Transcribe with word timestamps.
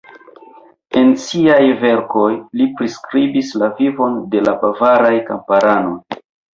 En 1.01 1.11
siaj 1.25 1.59
verkoj 1.83 2.31
li 2.61 2.69
priskribis 2.81 3.55
la 3.63 3.73
vivon 3.79 4.19
de 4.35 4.45
la 4.51 4.59
bavaraj 4.67 5.17
kamparanoj. 5.33 5.97